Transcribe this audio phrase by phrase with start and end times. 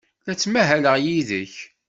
[0.25, 1.55] La ttmahaleɣ yid-k.